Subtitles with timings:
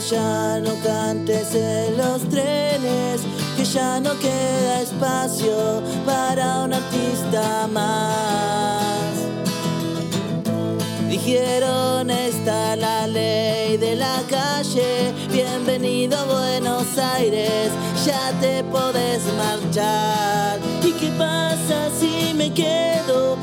[0.00, 3.20] ya no cantes en los trenes,
[3.56, 9.14] que ya no queda espacio para un artista más.
[11.08, 17.70] Dijeron está la ley de la calle, bienvenido Buenos Aires,
[18.04, 20.58] ya te podés marchar.
[20.82, 23.38] ¿Y qué pasa si me quedo?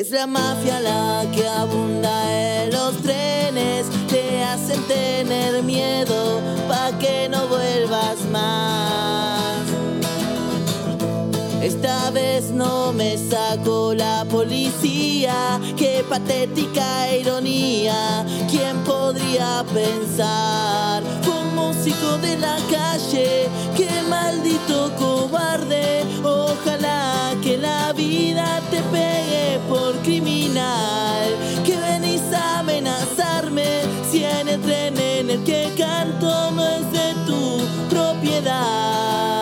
[0.00, 7.28] Es la mafia la que abunda en los trenes, te hacen tener miedo pa' que
[7.28, 9.79] no vuelvas más.
[11.70, 21.00] Esta vez no me sacó la policía, qué patética ironía, ¿quién podría pensar?
[21.22, 29.60] Fue un músico de la calle, qué maldito cobarde, ojalá que la vida te pegue
[29.68, 31.28] por criminal,
[31.64, 37.14] que venís a amenazarme si en el tren en el que canto no es de
[37.26, 39.39] tu propiedad.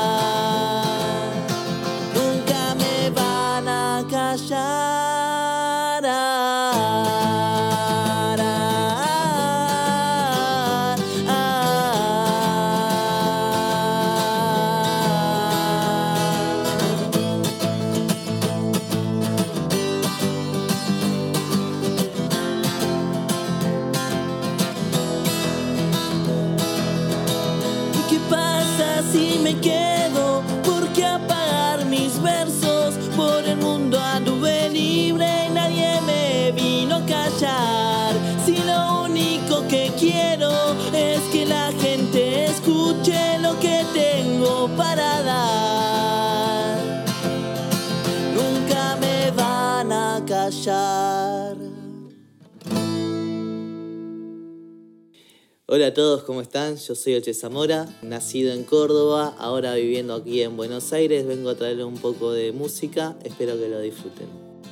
[55.70, 56.78] Hola a todos, ¿cómo están?
[56.78, 61.56] Yo soy Oche Zamora, nacido en Córdoba, ahora viviendo aquí en Buenos Aires, vengo a
[61.56, 64.28] traerles un poco de música, espero que lo disfruten.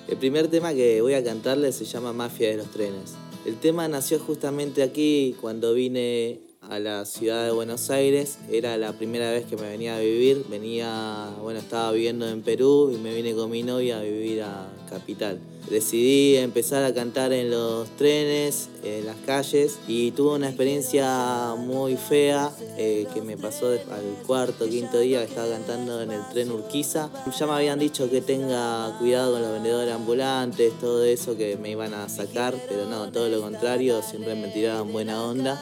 [0.09, 3.13] El primer tema que voy a cantarles se llama Mafia de los Trenes.
[3.45, 8.95] El tema nació justamente aquí cuando vine a la ciudad de Buenos Aires, era la
[8.95, 13.15] primera vez que me venía a vivir, venía, bueno, estaba viviendo en Perú y me
[13.15, 15.41] vine con mi novia a vivir a Capital.
[15.71, 21.97] Decidí empezar a cantar en los trenes, en las calles y tuve una experiencia muy
[21.97, 27.11] fea eh, que me pasó al cuarto, quinto día estaba cantando en el tren Urquiza.
[27.37, 31.71] Ya me habían dicho que tenga cuidado con los vendedores ambulantes, todo eso que me
[31.71, 35.61] iban a sacar, pero no, todo lo contrario, siempre me tiraban buena onda.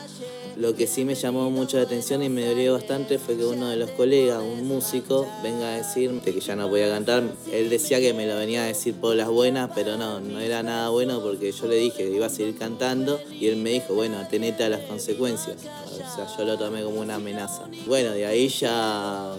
[0.56, 3.68] Lo que sí me llamó mucho la atención y me dolió bastante fue que uno
[3.68, 7.24] de los colegas, un músico, venga a decirme que ya no podía cantar.
[7.50, 10.62] Él decía que me lo venía a decir por las buenas, pero no, no era
[10.62, 13.94] nada bueno porque yo le dije que iba a seguir cantando y él me dijo,
[13.94, 15.56] bueno, atenete a las consecuencias.
[15.58, 17.68] O sea, yo lo tomé como una amenaza.
[17.86, 19.34] Bueno, de ahí ya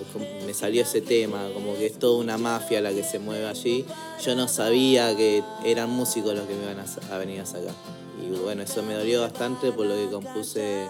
[0.45, 3.85] me salió ese tema, como que es toda una mafia la que se mueve allí.
[4.21, 7.73] Yo no sabía que eran músicos los que me iban a venir a sacar.
[8.21, 10.87] Y bueno, eso me dolió bastante por lo que compuse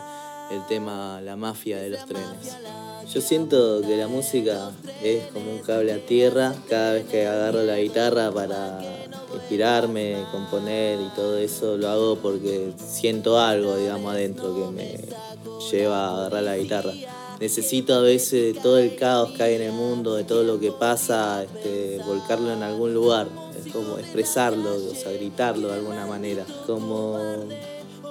[0.51, 2.57] el tema La mafia de los trenes.
[3.13, 4.71] Yo siento que la música
[5.03, 8.79] es como un cable a tierra cada vez que agarro la guitarra para
[9.33, 14.97] inspirarme, componer y todo eso lo hago porque siento algo, digamos, adentro que me
[15.71, 16.91] lleva a agarrar la guitarra.
[17.39, 20.71] Necesito a veces todo el caos que hay en el mundo, de todo lo que
[20.71, 23.27] pasa, este, volcarlo en algún lugar,
[23.59, 26.45] es como expresarlo, o sea, gritarlo de alguna manera.
[26.65, 27.19] Como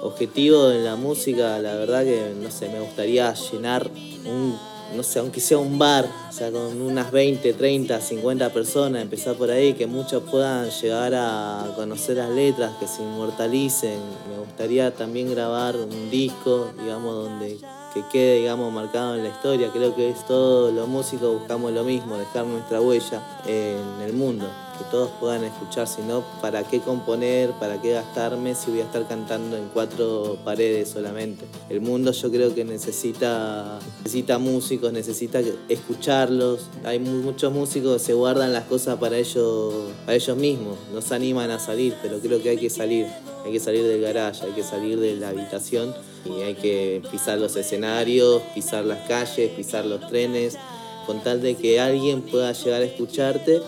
[0.07, 3.89] objetivo en la música, la verdad que, no sé, me gustaría llenar
[4.25, 4.57] un,
[4.95, 9.35] no sé, aunque sea un bar, o sea, con unas 20, 30, 50 personas, empezar
[9.35, 13.99] por ahí, que muchos puedan llegar a conocer las letras, que se inmortalicen.
[14.29, 17.57] Me gustaría también grabar un disco, digamos, donde
[17.95, 19.69] que quede, digamos, marcado en la historia.
[19.71, 24.45] Creo que es todos los músicos buscamos lo mismo, dejar nuestra huella en el mundo,
[24.77, 27.51] que todos puedan escuchar, si no, ¿para qué componer?
[27.51, 31.45] ¿Para qué gastarme si voy a estar cantando en cuatro paredes solamente?
[31.69, 35.39] El mundo yo creo que necesita, necesita músicos, necesita
[35.69, 36.61] escucharlos.
[36.83, 39.73] Hay mu- muchos músicos que se guardan las cosas para ellos,
[40.05, 43.05] para ellos mismos, no se animan a salir, pero creo que hay que salir.
[43.45, 45.93] Hay que salir del garage, hay que salir de la habitación
[46.25, 50.57] y hay que pisar los escenarios, pisar las calles, pisar los trenes,
[51.05, 53.61] con tal de que alguien pueda llegar a escucharte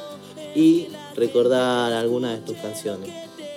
[0.58, 3.12] y recordar alguna de tus canciones.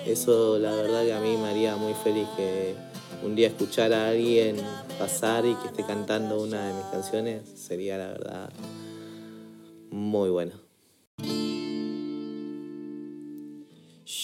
[0.05, 2.75] Eso la verdad que a mí me haría muy feliz que
[3.23, 4.57] un día escuchar a alguien
[4.99, 8.49] pasar y que esté cantando una de mis canciones sería la verdad
[9.89, 10.70] muy bueno.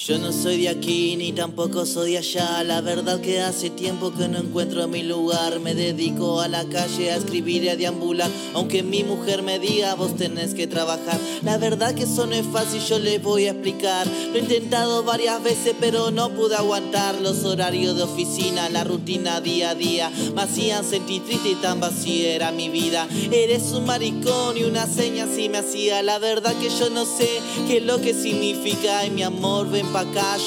[0.08, 2.64] Yo no soy de aquí ni tampoco soy de allá.
[2.64, 5.60] La verdad que hace tiempo que no encuentro mi lugar.
[5.60, 8.32] Me dedico a la calle a escribir y a deambular.
[8.54, 11.20] Aunque mi mujer me diga vos tenés que trabajar.
[11.44, 14.08] La verdad que eso no es fácil, yo les voy a explicar.
[14.08, 19.42] Lo he intentado varias veces, pero no pude aguantar los horarios de oficina, la rutina
[19.42, 20.10] día a día.
[20.34, 23.10] Me hacían sentir triste y tan vacía era mi vida.
[23.30, 26.02] Eres un maricón y una seña así me hacía.
[26.02, 27.28] La verdad que yo no sé
[27.68, 29.06] qué es lo que significa.
[29.06, 29.97] Y mi amor, ven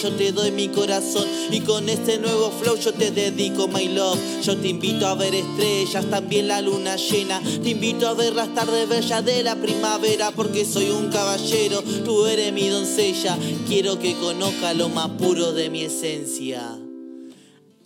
[0.00, 4.19] yo te doy mi corazón y con este nuevo flow yo te dedico my love.
[4.43, 7.41] Yo te invito a ver estrellas, también la luna llena.
[7.41, 12.26] Te invito a ver las tardes bellas de la primavera porque soy un caballero, tú
[12.26, 13.37] eres mi doncella.
[13.67, 16.79] Quiero que conozca lo más puro de mi esencia.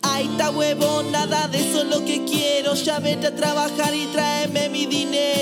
[0.03, 2.75] Ay, está huevo, nada de eso lo que quiero.
[2.75, 5.34] Ya vete a trabajar y tráeme mi dinero.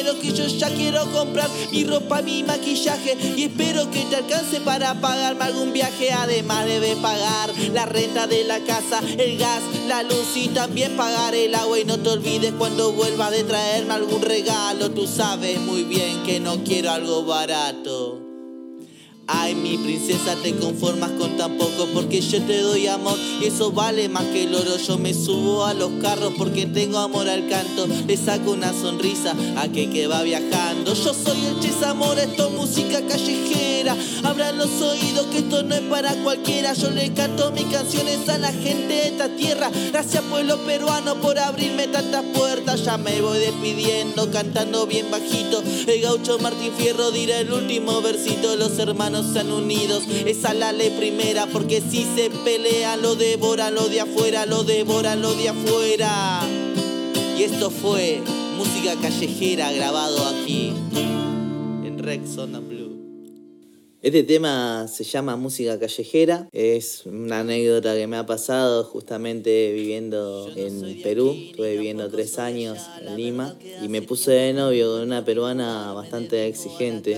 [0.43, 3.17] Yo ya quiero comprar mi ropa, mi maquillaje.
[3.37, 6.11] Y espero que te alcance para pagarme algún viaje.
[6.11, 11.33] Además, debe pagar la renta de la casa, el gas, la luz y también pagar
[11.33, 11.79] el agua.
[11.79, 14.91] Y no te olvides cuando vuelvas de traerme algún regalo.
[14.91, 18.22] Tú sabes muy bien que no quiero algo barato.
[19.25, 23.71] Ay, mi princesa, te conformas con tan poco porque yo te doy amor y eso
[23.71, 24.75] vale más que el oro.
[24.75, 27.87] Yo me subo a los carros porque tengo amor al canto.
[28.05, 30.93] Le saco una sonrisa a que que va viajando.
[30.93, 33.95] Yo soy el Ches Amor, esto es música callejera.
[34.23, 36.73] Abran los oídos que esto no es para cualquiera.
[36.73, 39.71] Yo le canto mis canciones a la gente de esta tierra.
[39.91, 42.83] Gracias pueblo peruano por abrirme tantas puertas.
[42.83, 45.63] Ya me voy despidiendo, cantando bien bajito.
[45.87, 48.57] El gaucho Martín Fierro dirá el último versito.
[48.57, 50.03] Los hermanos sean unidos.
[50.25, 55.15] Esa la ley primera, porque si se pelea, lo devora lo de afuera, lo devora
[55.15, 56.41] lo de afuera.
[57.37, 58.21] Y esto fue
[58.57, 60.73] música callejera grabado aquí
[61.85, 62.72] en Rex Blue.
[64.03, 70.51] Este tema se llama Música Callejera, es una anécdota que me ha pasado justamente viviendo
[70.57, 75.23] en Perú, estuve viviendo tres años en Lima y me puse de novio con una
[75.23, 77.17] peruana bastante exigente,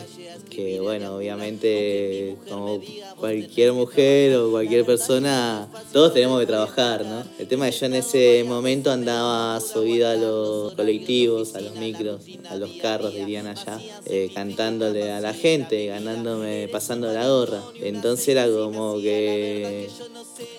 [0.52, 2.80] que bueno, obviamente como
[3.18, 7.24] cualquier mujer o cualquier persona, todos tenemos que trabajar, ¿no?
[7.40, 11.76] El tema es que yo en ese momento andaba subido a los colectivos, a los
[11.78, 17.62] micros, a los carros dirían allá, eh, cantándole a la gente, ganándome pasando la gorra.
[17.82, 19.88] Entonces era como que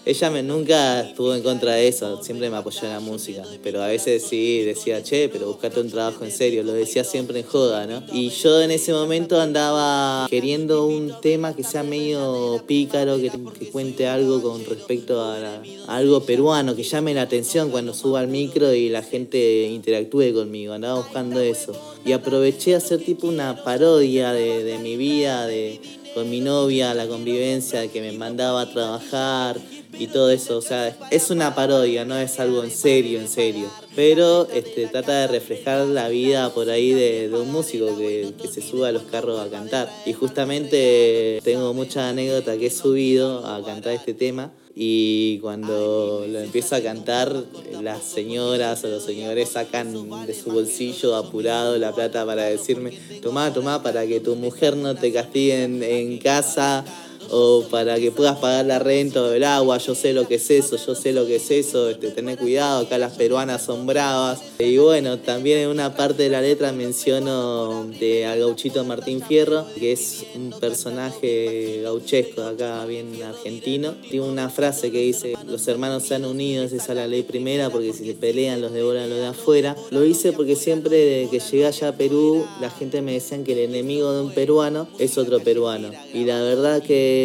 [0.07, 3.83] ella me, nunca estuvo en contra de eso, siempre me apoyó en la música, pero
[3.83, 7.47] a veces sí decía, che, pero buscate un trabajo en serio, lo decía siempre en
[7.47, 8.03] joda, ¿no?
[8.13, 13.31] Y yo en ese momento andaba queriendo un tema que sea medio pícaro, que,
[13.71, 18.73] cuente algo con respecto a, algo peruano, que llame la atención cuando suba al micro
[18.73, 21.75] y la gente interactúe conmigo, andaba buscando eso.
[22.07, 25.81] Y aproveché a hacer tipo una parodia de, de mi vida, de
[26.17, 29.61] con mi novia, la convivencia, que me mandaba a trabajar
[29.99, 30.57] y todo eso.
[30.57, 33.69] O sea, es una parodia, no es algo en serio, en serio.
[33.95, 38.89] Pero este, trata de reflejar la vida por ahí de, un músico que, se sube
[38.89, 39.93] a los carros a cantar.
[40.07, 46.39] Y justamente tengo mucha anécdota que he subido a cantar este tema y cuando lo
[46.39, 47.35] empiezo a cantar,
[47.81, 52.91] las señoras o los señores sacan de su bolsillo apurado la plata para decirme,
[53.23, 56.85] tomá, tomá, para que tu mujer no te castigue en casa
[57.31, 60.51] o para que puedas pagar la renta o el agua, yo sé lo que es
[60.51, 64.41] eso, yo sé lo que es eso, este, tener cuidado, acá las peruanas son bravas.
[64.59, 69.67] Y bueno, también en una parte de la letra menciono de, al gauchito Martín Fierro,
[69.79, 73.95] que es un personaje gauchesco acá, bien argentino.
[74.11, 77.93] Tiene una frase que dice, los hermanos sean unidos, esa es la ley primera, porque
[77.93, 79.77] si se pelean los devoran los de afuera.
[79.91, 83.59] Lo hice porque siempre que llegué allá a Perú, la gente me decía que el
[83.71, 85.91] enemigo de un peruano es otro peruano.
[86.13, 87.16] Y la verdad que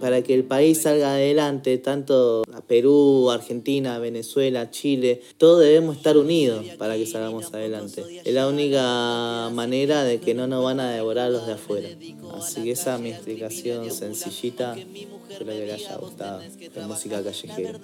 [0.00, 6.16] para que el país salga adelante, tanto a Perú, Argentina, Venezuela, Chile, todos debemos estar
[6.16, 8.04] unidos para que salgamos adelante.
[8.24, 11.88] Es la única manera de que no nos van a devorar los de afuera.
[12.34, 17.78] Así que esa es mi explicación sencillita, espero que le haya gustado, de música callejera.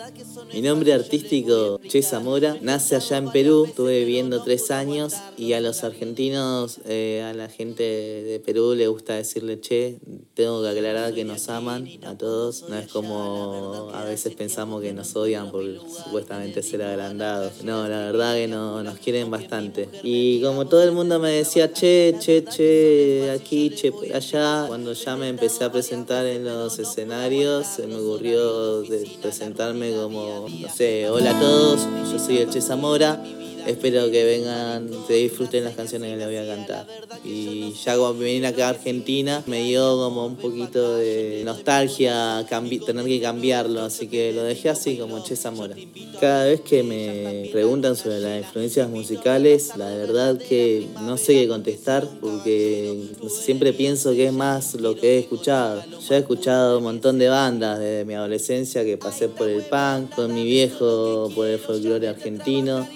[0.53, 5.61] Mi nombre artístico, Che Zamora, nace allá en Perú, estuve viviendo tres años y a
[5.61, 9.99] los argentinos, eh, a la gente de Perú le gusta decirle Che,
[10.35, 12.65] tengo que aclarar que no sabe aman a todos.
[12.69, 17.65] No es como a veces pensamos que nos odian por supuestamente ser agrandados.
[17.65, 19.89] No, la verdad que no, nos quieren bastante.
[20.03, 25.17] Y como todo el mundo me decía, che, che, che, aquí, che, allá, cuando ya
[25.17, 28.83] me empecé a presentar en los escenarios, se me ocurrió
[29.21, 33.23] presentarme como, no sé, hola a todos, yo soy el Che Zamora
[33.67, 36.87] espero que vengan, que disfruten las canciones que les voy a cantar.
[37.25, 42.45] Y ya cuando vine acá a Argentina me dio como un poquito de nostalgia
[42.87, 45.75] tener que cambiarlo, así que lo dejé así como Che Zamora.
[46.21, 51.49] Cada vez que me preguntan sobre las influencias musicales, la verdad que no sé qué
[51.49, 55.83] contestar porque siempre pienso que es más lo que he escuchado.
[56.09, 60.15] Ya he escuchado un montón de bandas desde mi adolescencia que pasé por el punk,
[60.15, 62.87] con mi viejo por el folclore argentino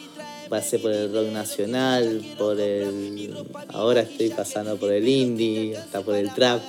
[0.51, 3.33] pasé por el rock nacional, por el.
[3.69, 6.61] Ahora estoy pasando por el indie, hasta por el trap,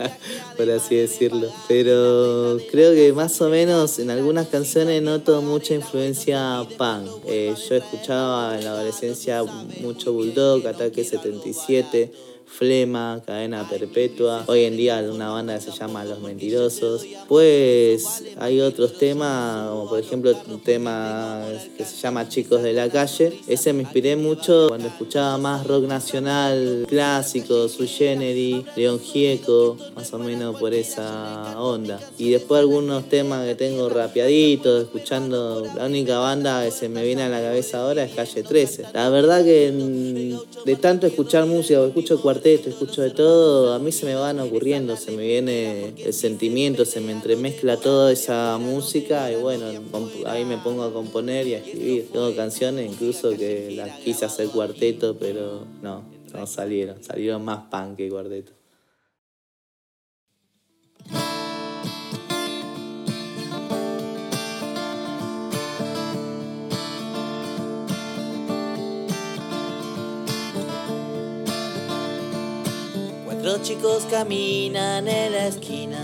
[0.56, 1.52] por así decirlo.
[1.68, 7.10] Pero creo que más o menos en algunas canciones noto mucha influencia punk.
[7.26, 9.42] Eh, yo escuchaba en la adolescencia
[9.80, 14.44] mucho Bulldog, Ataque 77 Flema, Cadena Perpetua.
[14.46, 17.04] Hoy en día una banda que se llama Los Mentirosos.
[17.26, 21.42] Pues hay otros temas, como por ejemplo un tema
[21.76, 23.32] que se llama Chicos de la Calle.
[23.48, 30.12] Ese me inspiré mucho cuando escuchaba más rock nacional, clásico, Sui Generis, León Gieco, más
[30.12, 31.98] o menos por esa onda.
[32.18, 35.66] Y después algunos temas que tengo rapeaditos, escuchando.
[35.74, 38.84] La única banda que se me viene a la cabeza ahora es Calle 13.
[38.92, 43.90] La verdad que mm, de tanto escuchar música, escucho cuarteto, escucho de todo, a mí
[43.92, 49.32] se me van ocurriendo, se me viene el sentimiento, se me entremezcla toda esa música
[49.32, 49.66] y bueno,
[50.26, 52.08] ahí me pongo a componer y a escribir.
[52.12, 57.96] Tengo canciones incluso que las quise hacer cuarteto, pero no, no salieron, salieron más pan
[57.96, 58.52] que cuarteto.
[73.44, 75.98] Los chicos caminan en la esquina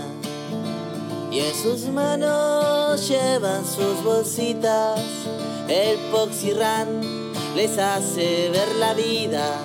[1.31, 4.99] y en sus manos llevan sus bolsitas.
[5.67, 7.01] El Poxirran
[7.55, 9.57] les hace ver la vida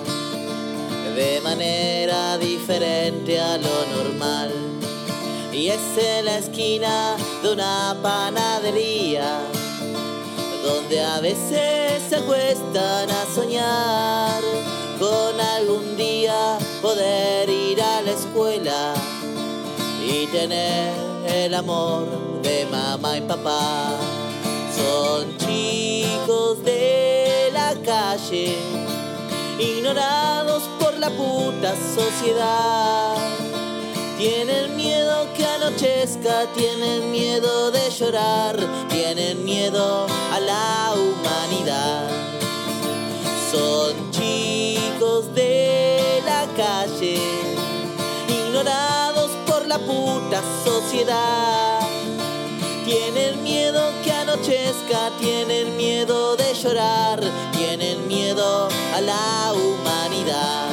[1.15, 4.51] de manera diferente a lo normal.
[5.53, 9.39] Y es en la esquina de una panadería
[10.63, 18.93] donde a veces se acuestan a soñar con algún día poder ir a la escuela
[20.03, 20.91] y tener
[21.27, 23.91] el amor de mamá y papá.
[24.75, 28.55] Son chicos de la calle,
[29.59, 33.15] ignorados por la puta sociedad.
[34.17, 38.57] Tienen miedo que anochezca, tienen miedo de llorar,
[38.89, 42.26] tienen miedo a la humanidad.
[49.87, 51.79] Puta sociedad.
[52.85, 57.19] Tienen miedo que anochezca, tienen miedo de llorar,
[57.53, 60.69] tienen miedo a la humanidad.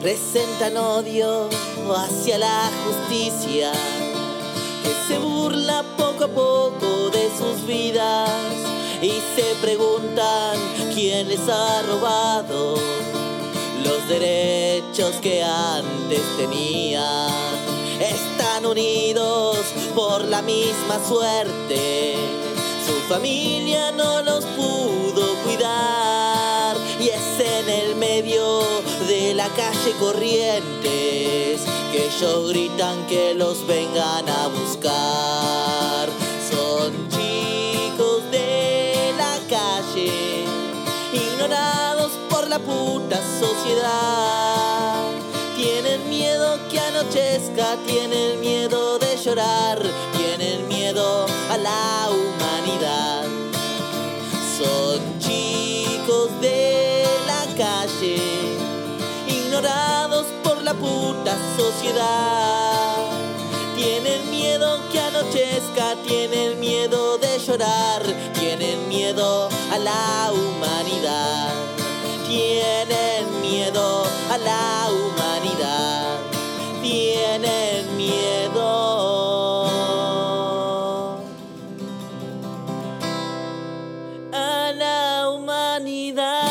[0.00, 1.48] Presentan odio
[1.90, 3.72] hacia la justicia
[5.08, 10.56] se burla poco a poco de sus vidas y se preguntan
[10.94, 12.74] quién les ha robado
[13.84, 17.30] los derechos que antes tenían.
[18.00, 19.58] Están unidos
[19.94, 22.14] por la misma suerte,
[22.86, 28.60] su familia no los pudo cuidar y es en el medio
[29.06, 31.60] de la calle Corrientes
[31.92, 36.27] que ellos gritan que los vengan a buscar.
[45.56, 49.80] Tienen miedo que anochezca, tienen miedo de llorar,
[50.16, 53.24] tienen miedo a la humanidad.
[54.58, 58.16] Son chicos de la calle,
[59.28, 60.26] ignorados
[60.64, 62.96] la puta sociedad.
[63.76, 68.02] Tienen miedo que anochezca, tienen miedo de llorar,
[68.34, 69.37] tienen miedo
[74.44, 76.18] la humanidad
[76.82, 79.66] tienen miedo.
[84.32, 86.48] A la humanidad.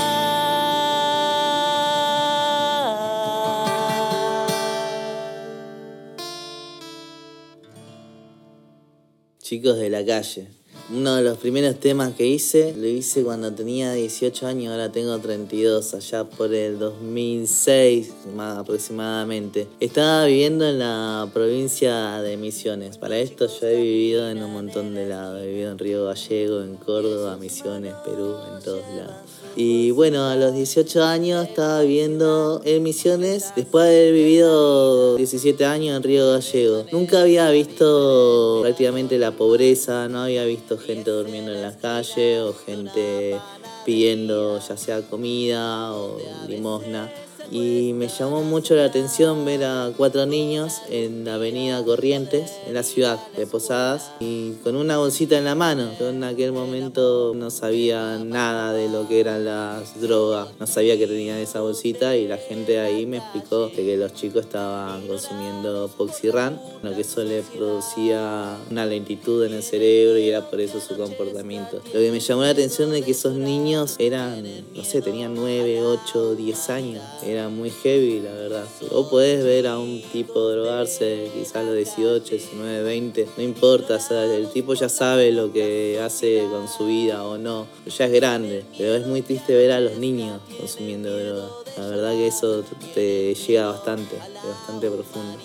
[9.39, 10.56] Chicos de la calle.
[10.89, 15.19] Uno de los primeros temas que hice, lo hice cuando tenía 18 años, ahora tengo
[15.19, 19.67] 32, allá por el 2006 más aproximadamente.
[19.81, 22.97] Estaba viviendo en la provincia de Misiones.
[22.97, 25.43] Para esto yo he vivido en un montón de lados.
[25.43, 29.36] He vivido en Río Gallego, en Córdoba, Misiones, Perú, en todos lados.
[29.59, 35.65] Y bueno, a los 18 años estaba viviendo en Misiones, después de haber vivido 17
[35.65, 36.85] años en Río Gallego.
[36.91, 42.53] Nunca había visto prácticamente la pobreza, no había visto gente durmiendo en la calle o
[42.53, 43.35] gente
[43.83, 47.11] pidiendo ya sea comida o limosna
[47.51, 52.73] y me llamó mucho la atención ver a cuatro niños en la avenida Corrientes, en
[52.73, 55.89] la ciudad de Posadas, y con una bolsita en la mano.
[55.99, 60.97] Yo en aquel momento no sabía nada de lo que eran las drogas, no sabía
[60.97, 65.89] que tenían esa bolsita y la gente ahí me explicó que los chicos estaban consumiendo
[65.97, 70.79] Poxirran, lo que eso le producía una lentitud en el cerebro y era por eso
[70.79, 71.81] su comportamiento.
[71.93, 74.43] Lo que me llamó la atención es que esos niños eran,
[74.75, 77.03] no sé, tenían 9, 8, 10 años
[77.49, 78.65] muy heavy, la verdad.
[78.91, 83.99] Vos podés ver a un tipo drogarse quizás a los 18, 19, 20, no importa,
[84.11, 88.65] el tipo ya sabe lo que hace con su vida o no, ya es grande,
[88.77, 91.49] pero es muy triste ver a los niños consumiendo droga.
[91.77, 92.63] La verdad que eso
[92.93, 95.37] te llega bastante, bastante profundo.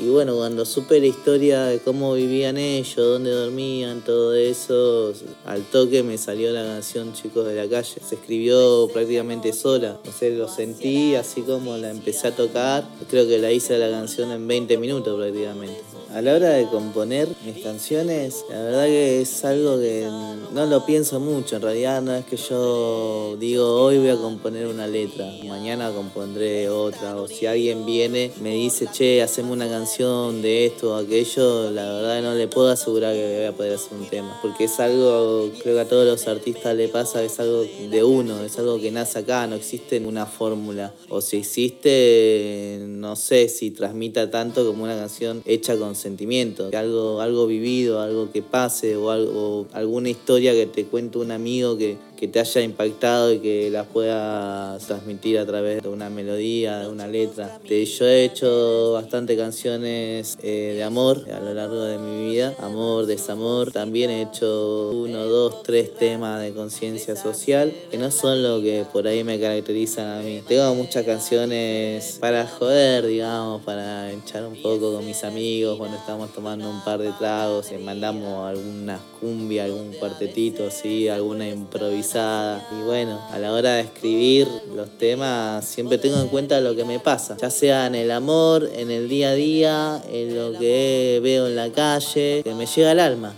[0.00, 5.12] Y bueno, cuando supe la historia de cómo vivían ellos, dónde dormían, todo eso,
[5.44, 8.00] al toque me salió la canción Chicos de la Calle.
[8.04, 10.00] Se escribió prácticamente sola.
[10.04, 12.88] No sé, lo sentí así como la empecé a tocar.
[13.08, 15.93] Creo que la hice la canción en 20 minutos prácticamente.
[16.14, 20.08] A la hora de componer mis canciones, la verdad que es algo que
[20.52, 21.56] no lo pienso mucho.
[21.56, 26.68] En realidad no es que yo digo hoy voy a componer una letra, mañana compondré
[26.68, 27.16] otra.
[27.16, 31.82] O si alguien viene, me dice, che, hacemos una canción de esto o aquello, la
[31.82, 34.38] verdad no le puedo asegurar que voy a poder hacer un tema.
[34.40, 38.40] Porque es algo, creo que a todos los artistas le pasa, es algo de uno,
[38.44, 40.94] es algo que nace acá, no existe una fórmula.
[41.08, 47.20] O si existe, no sé si transmita tanto como una canción hecha con sentimiento, algo,
[47.20, 51.96] algo vivido, algo que pase o, algo, alguna historia que te cuente un amigo que,
[52.24, 56.88] que te haya impactado y que la pueda transmitir a través de una melodía, de
[56.88, 57.60] una letra.
[57.68, 63.04] Yo he hecho bastante canciones eh, de amor a lo largo de mi vida, amor,
[63.04, 63.72] desamor.
[63.72, 68.86] También he hecho uno, dos, tres temas de conciencia social que no son lo que
[68.90, 70.42] por ahí me caracterizan a mí.
[70.48, 76.32] Tengo muchas canciones para joder, digamos, para echar un poco con mis amigos cuando estamos
[76.32, 83.20] tomando un par de tragos mandamos alguna cumbia, algún cuartetito, sí, alguna improvisación y bueno,
[83.32, 87.36] a la hora de escribir los temas siempre tengo en cuenta lo que me pasa,
[87.40, 91.56] ya sea en el amor, en el día a día, en lo que veo en
[91.56, 93.34] la calle, que me llega al alma.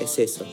[0.00, 0.46] Es eso.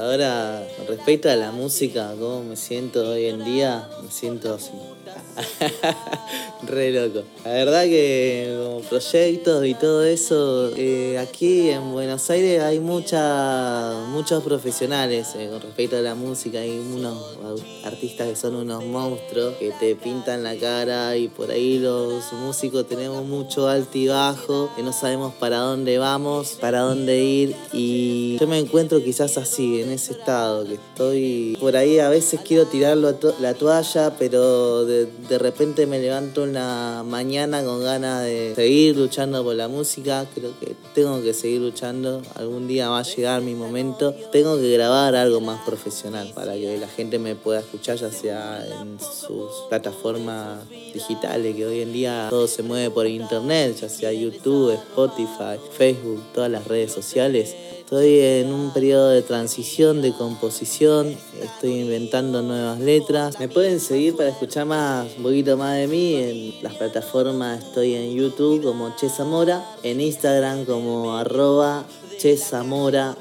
[0.00, 4.72] Ahora, respecto a la música, cómo me siento hoy en día, me siento así.
[6.66, 7.24] Re loco.
[7.44, 13.92] La verdad que como proyectos y todo eso, eh, aquí en Buenos Aires hay mucha,
[14.08, 16.58] muchos profesionales eh, con respecto a la música.
[16.58, 17.36] Hay unos
[17.84, 22.88] artistas que son unos monstruos que te pintan la cara y por ahí los músicos
[22.88, 28.38] tenemos mucho alto y bajo, que no sabemos para dónde vamos, para dónde ir y
[28.38, 32.66] yo me encuentro quizás así, en ese estado, que estoy por ahí a veces quiero
[32.66, 38.54] tirar la toalla, pero de, de repente me levanto en la mañana con ganas de
[38.54, 40.26] seguir luchando por la música.
[40.34, 42.22] Creo que tengo que seguir luchando.
[42.34, 44.14] Algún día va a llegar mi momento.
[44.32, 48.66] Tengo que grabar algo más profesional para que la gente me pueda escuchar, ya sea
[48.80, 54.12] en sus plataformas digitales, que hoy en día todo se mueve por internet, ya sea
[54.12, 57.54] YouTube, Spotify, Facebook, todas las redes sociales.
[57.86, 63.38] Estoy en un periodo de transición, de composición, estoy inventando nuevas letras.
[63.38, 66.16] Me pueden seguir para escuchar más, un poquito más de mí.
[66.16, 71.84] En las plataformas estoy en YouTube como Che Zamora, en Instagram como arroba
[72.18, 73.16] Che Zamora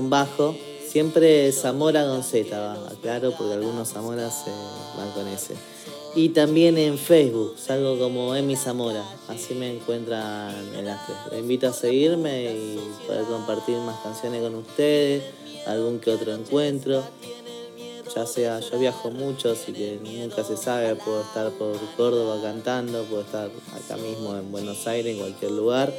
[0.00, 0.56] bajo.
[0.84, 4.50] Siempre Zamora con Z, claro, porque algunos Zamoras se
[4.98, 5.54] van con ese.
[6.18, 11.16] Y también en Facebook, salgo como Emi Zamora, así me encuentran en las tres.
[11.30, 15.22] Les invito a seguirme y poder compartir más canciones con ustedes,
[15.68, 17.04] algún que otro encuentro.
[18.16, 23.04] Ya sea, yo viajo mucho, así que nunca se sabe, puedo estar por Córdoba cantando,
[23.04, 25.94] puedo estar acá mismo en Buenos Aires, en cualquier lugar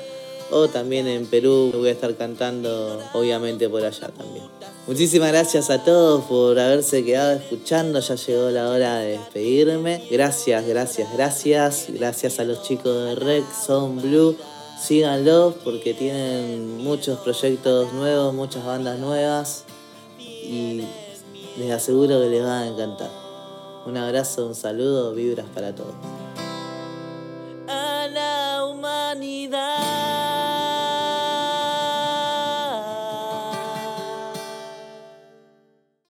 [0.52, 1.72] o también en Perú.
[1.74, 4.46] Voy a estar cantando, obviamente, por allá también.
[4.88, 8.00] Muchísimas gracias a todos por haberse quedado escuchando.
[8.00, 10.08] Ya llegó la hora de despedirme.
[10.10, 11.86] Gracias, gracias, gracias.
[11.90, 14.36] Gracias a los chicos de Rex, Sound Blue.
[14.82, 19.66] Síganlos porque tienen muchos proyectos nuevos, muchas bandas nuevas.
[20.18, 20.82] Y
[21.58, 23.12] les aseguro que les va a encantar.
[23.86, 25.94] Un abrazo, un saludo, vibras para todos.
[27.68, 30.29] A la humanidad.